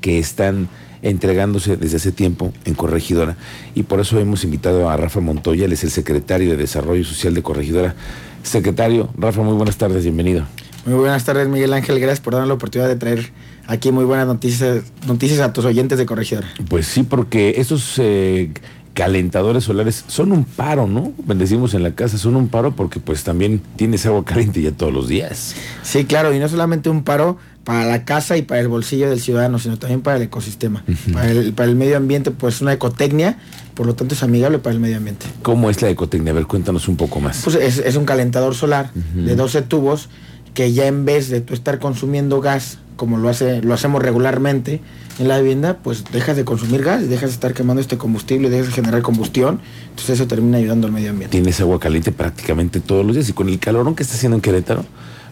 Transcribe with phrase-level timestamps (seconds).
[0.00, 0.68] que están
[1.02, 3.36] entregándose desde hace tiempo en Corregidora
[3.74, 7.34] y por eso hemos invitado a Rafa Montoya, él es el secretario de Desarrollo Social
[7.34, 7.94] de Corregidora.
[8.42, 10.44] Secretario, Rafa, muy buenas tardes, bienvenido.
[10.86, 13.32] Muy buenas tardes, Miguel Ángel, gracias por darnos la oportunidad de traer
[13.66, 16.48] aquí muy buenas noticias, noticias a tus oyentes de Corregidora.
[16.68, 18.50] Pues sí, porque esos eh,
[18.94, 21.12] calentadores solares son un paro, ¿no?
[21.26, 24.92] Bendecimos en la casa, son un paro porque pues también tienes agua caliente ya todos
[24.92, 25.54] los días.
[25.82, 29.20] Sí, claro, y no solamente un paro para la casa y para el bolsillo del
[29.20, 30.84] ciudadano, sino también para el ecosistema.
[31.12, 33.38] para, el, para el medio ambiente, pues una ecotecnia,
[33.74, 35.26] por lo tanto es amigable para el medio ambiente.
[35.42, 36.32] ¿Cómo es la ecotecnia?
[36.32, 37.40] A ver, cuéntanos un poco más.
[37.42, 40.08] Pues es, es un calentador solar de 12 tubos
[40.52, 44.80] que ya en vez de tú estar consumiendo gas, como lo, hace, lo hacemos regularmente,
[45.18, 48.50] en la vivienda, pues dejas de consumir gas y dejas de estar quemando este combustible,
[48.50, 51.32] dejas de generar combustión, entonces eso termina ayudando al medio ambiente.
[51.32, 54.40] Tienes agua caliente prácticamente todos los días y con el calorón que está haciendo en
[54.40, 54.84] Querétaro,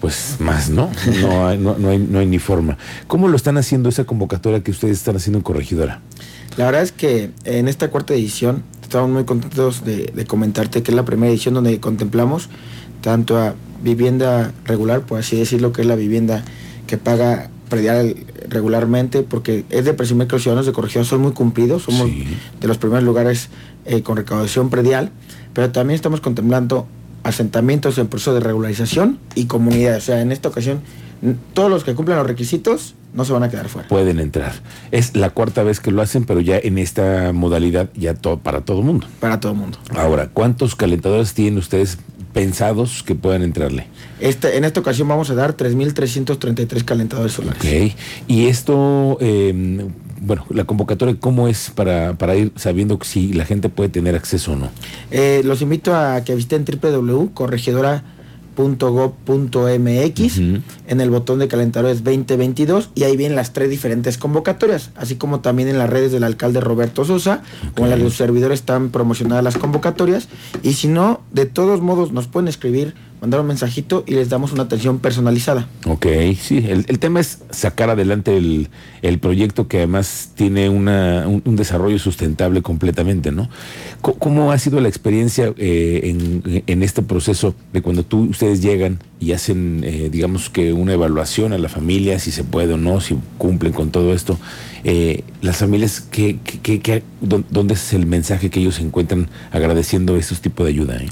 [0.00, 0.90] pues más, ¿no?
[1.20, 2.78] No hay, no, no hay, no hay ni forma.
[3.06, 6.00] ¿Cómo lo están haciendo esa convocatoria que ustedes están haciendo en Corregidora?
[6.56, 10.90] La verdad es que en esta cuarta edición estamos muy contentos de, de comentarte que
[10.90, 12.48] es la primera edición donde contemplamos
[13.02, 16.44] tanto a vivienda regular, por así decirlo, que es la vivienda
[16.86, 18.14] que paga predial
[18.48, 22.26] regularmente, porque es de presumir que los ciudadanos de corregión son muy cumplidos, somos Sí.
[22.60, 23.48] de los primeros lugares
[23.84, 25.10] eh, con recaudación predial,
[25.52, 26.86] pero también estamos contemplando
[27.22, 30.04] asentamientos en proceso de regularización y comunidades.
[30.04, 30.80] O sea, en esta ocasión,
[31.54, 33.88] todos los que cumplan los requisitos no se van a quedar fuera.
[33.88, 34.52] Pueden entrar.
[34.92, 38.60] Es la cuarta vez que lo hacen, pero ya en esta modalidad ya todo para
[38.60, 39.06] todo mundo.
[39.20, 39.78] Para todo el mundo.
[39.96, 41.98] Ahora, ¿cuántos calentadores tienen ustedes
[42.36, 43.86] pensados que puedan entrarle?
[44.20, 47.58] Este, en esta ocasión vamos a dar 3.333 calentadores solares.
[47.58, 47.96] Ok.
[48.28, 49.88] Y esto, eh,
[50.20, 54.52] bueno, la convocatoria, ¿cómo es para, para ir sabiendo si la gente puede tener acceso
[54.52, 54.68] o no?
[55.10, 56.66] Eh, los invito a que visiten
[58.56, 60.62] www.corregidora.gov.mx Ujú.
[60.88, 65.40] en el botón de calentadores 2022 y ahí vienen las tres diferentes convocatorias, así como
[65.40, 67.42] también en las redes del alcalde Roberto Sosa,
[67.74, 70.28] como en las de los servidores están promocionadas las convocatorias
[70.62, 72.94] y si no, de todos modos nos pueden escribir,
[73.26, 75.68] mandar un mensajito y les damos una atención personalizada.
[75.84, 76.06] Ok,
[76.40, 78.68] sí, el, el tema es sacar adelante el,
[79.02, 83.48] el proyecto que además tiene una, un, desarrollo sustentable completamente, ¿no?
[84.00, 89.00] ¿Cómo ha sido la experiencia eh, en, en este proceso de cuando tú, ustedes llegan
[89.18, 93.00] y hacen, eh, digamos que una evaluación a la familia, si se puede o no,
[93.00, 94.38] si cumplen con todo esto?
[94.88, 99.28] Eh, las familias, ¿qué, qué, qué- qué- dó- ¿dónde es el mensaje que ellos encuentran
[99.50, 100.96] agradeciendo estos tipos de ayuda?
[100.98, 101.08] eh?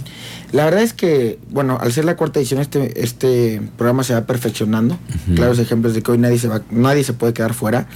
[0.52, 4.20] La verdad es que, bueno, al ser la cuarta edición, este, este programa se va
[4.26, 4.94] perfeccionando.
[5.26, 5.34] Ujú.
[5.34, 7.88] Claros ejemplos de que hoy nadie se va, nadie se puede quedar fuera.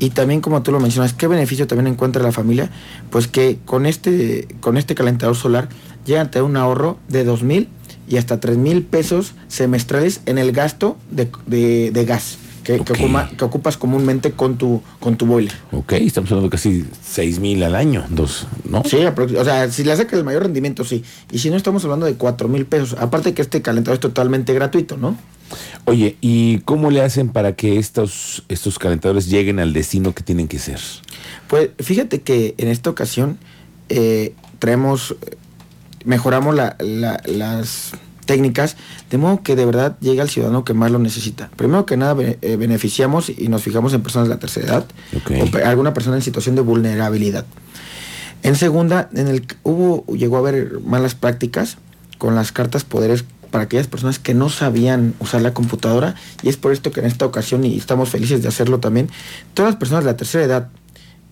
[0.00, 2.68] Y también, como tú lo mencionas, ¿qué beneficio también encuentra la familia?
[3.10, 5.68] Pues que con este, con este calentador solar
[6.04, 7.68] llegan a tener un ahorro de dos mil
[8.08, 12.80] y hasta tres mil pesos semestrales en el gasto de, de- de gas que, que
[12.92, 12.98] Ok.
[13.00, 15.52] ocupa- que ocupas comúnmente con tu, con tu boiler.
[15.72, 18.82] Ok, estamos hablando de casi 6 mil al año, dos, ¿no?
[18.84, 21.02] Sí, o sea, si le saca el mayor rendimiento, sí.
[21.30, 22.94] Y si no, estamos hablando de cuatro mil pesos.
[22.98, 25.16] Aparte que este calentador es totalmente gratuito, ¿no?
[25.84, 30.48] Oye, ¿y cómo le hacen para que estos, estos calentadores lleguen al destino que tienen
[30.48, 30.78] que ser?
[31.48, 33.38] Pues fíjate que en esta ocasión
[33.90, 35.36] eh, traemos, eh,
[36.06, 37.92] mejoramos la- la- las
[38.26, 38.76] técnicas
[39.10, 41.50] de modo que de verdad llegue al ciudadano que más lo necesita.
[41.56, 44.86] Primero que nada eh, beneficiamos y nos fijamos en personas de la tercera edad
[45.42, 47.44] o pe- alguna persona en situación de vulnerabilidad.
[48.42, 51.76] En segunda, en el hubo llegó a haber malas prácticas
[52.18, 56.56] con las cartas poderes para aquellas personas que no sabían usar la computadora y es
[56.56, 59.10] por esto que en esta ocasión y estamos felices de hacerlo también
[59.54, 60.68] todas las personas de la tercera edad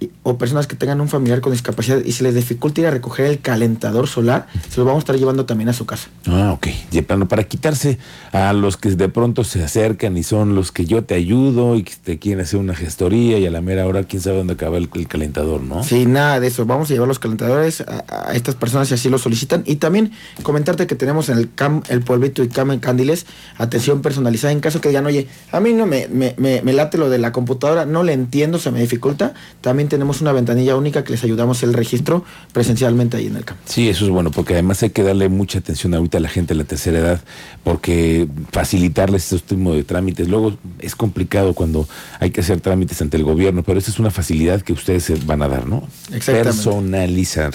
[0.00, 2.90] y- o personas que tengan un familiar con discapacidad y se les dificulta ir a
[2.90, 6.08] recoger el calentador solar, se lo vamos a estar llevando también a su casa.
[6.26, 6.68] Ah, ok.
[6.90, 7.98] De plano, para quitarse
[8.32, 11.82] a los que de pronto se acercan y son los que yo te ayudo y
[11.84, 14.78] que te quieren hacer una gestoría y a la mera hora quién sabe dónde acaba
[14.78, 15.84] el, el calentador, ¿no?
[15.84, 19.08] Sin nada de eso, vamos a llevar los calentadores a, a estas personas si así
[19.10, 19.62] lo solicitan.
[19.66, 20.12] Y también
[20.42, 23.26] comentarte que tenemos en el CAM, el Pueblito y CAM en Candiles,
[23.58, 26.96] atención personalizada en caso que digan, oye, a mí no me, me, me- me late
[26.96, 29.34] lo de la computadora, no le entiendo, se me dificulta.
[29.60, 33.58] También tenemos una ventanilla única que les ayudamos el registro presencialmente ahí en el CAM.
[33.66, 36.54] Sí, eso es bueno, porque además hay que darle mucha atención ahorita a la gente
[36.54, 37.20] de la tercera edad,
[37.62, 40.28] porque facilitarles estos tipos de trámites.
[40.28, 41.86] Luego es complicado cuando
[42.18, 45.42] hay que hacer trámites ante el gobierno, pero esa es una facilidad que ustedes van
[45.42, 45.86] a dar, ¿no?
[46.12, 46.44] Exactamente.
[46.44, 47.52] Personalizar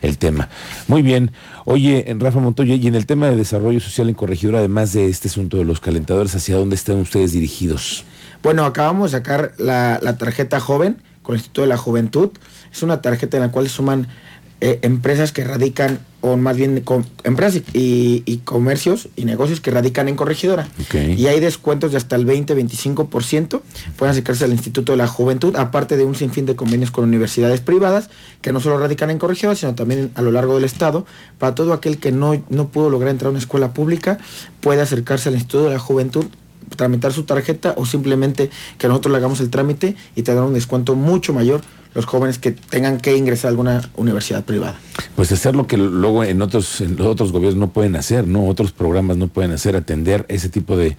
[0.00, 0.48] el tema.
[0.88, 1.32] Muy bien.
[1.64, 5.08] Oye, en Rafa Montoya, y en el tema de desarrollo social en Corregidora, además de
[5.08, 8.04] este asunto de los calentadores, ¿hacia dónde están ustedes dirigidos?
[8.42, 12.30] Bueno, acabamos de sacar la, la tarjeta joven con el Instituto de la Juventud.
[12.72, 14.08] Es una tarjeta en la cual suman
[14.60, 19.72] eh, empresas que radican, o más bien com- empresas y, y comercios y negocios que
[19.72, 20.68] radican en corregidora.
[21.18, 23.60] Y hay descuentos de hasta el 20-25%.
[23.96, 27.60] Pueden acercarse al Instituto de la Juventud, aparte de un sinfín de convenios con universidades
[27.60, 28.08] privadas
[28.40, 31.06] que no solo radican en corregidora, sino también a lo largo del estado.
[31.38, 34.18] Para todo aquel que no, no pudo lograr entrar a una escuela pública,
[34.60, 36.26] puede acercarse al Instituto de la Juventud
[36.76, 40.54] tramitar su tarjeta o simplemente que nosotros le hagamos el trámite y te dan un
[40.54, 41.62] descuento mucho mayor
[41.94, 44.78] los jóvenes que tengan que ingresar a alguna universidad privada.
[45.14, 48.46] Pues hacer lo que luego en otros, en otros gobiernos no pueden hacer, ¿no?
[48.46, 50.96] Otros programas no pueden hacer, atender ese tipo de,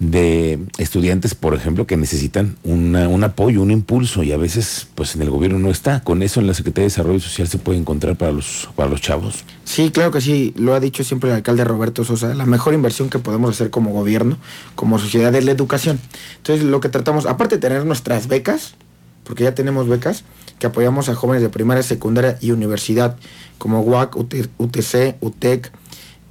[0.00, 5.14] de estudiantes, por ejemplo, que necesitan una- un apoyo, un impulso, y a veces, pues
[5.14, 6.02] en el gobierno no está.
[6.02, 9.02] Con eso en la Secretaría de Desarrollo Social se puede encontrar para los, para los
[9.02, 9.44] chavos.
[9.64, 13.10] Sí, claro que sí, lo ha dicho siempre el alcalde Roberto Sosa, la mejor inversión
[13.10, 14.38] que podemos hacer como gobierno,
[14.74, 16.00] como sociedad, es la educación.
[16.38, 18.74] Entonces, lo que tratamos, aparte de tener nuestras becas,
[19.24, 20.24] porque ya tenemos becas,
[20.58, 23.16] que apoyamos a jóvenes de primaria, secundaria y universidad,
[23.58, 25.70] como UAC, UTC, UTEC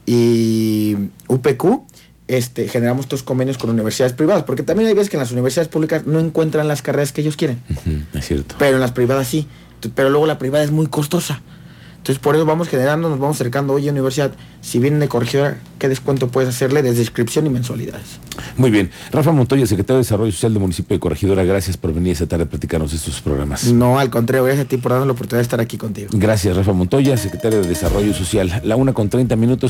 [0.08, 0.96] y
[1.28, 1.84] UPQ,
[2.30, 5.68] este, generamos estos convenios con universidades privadas, porque también hay veces que en las universidades
[5.68, 7.60] públicas no encuentran las carreras que ellos quieren
[8.14, 8.56] es cierto.
[8.60, 9.48] pero en las privadas sí.
[9.96, 11.42] Pero luego la privada es muy costosa.
[11.98, 14.32] Entonces por eso vamos generando, nos vamos acercando, oye universidad,
[14.62, 18.20] si vienen de corregidora, ¿qué descuento puedes hacerle desde inscripción y mensualidades?
[18.56, 18.90] Muy bien.
[19.12, 22.46] Rafa Montoya, secretario de Desarrollo Social del municipio de Corregidora, gracias por venir esta tarde
[22.46, 23.66] a platicarnos de estos programas.
[23.74, 26.10] No, al contrario, gracias a ti por darnos la oportunidad de estar aquí contigo.
[26.14, 28.62] Gracias, Rafa Montoya, secretario de Desarrollo Social.
[28.64, 29.68] La una con 30 minutos.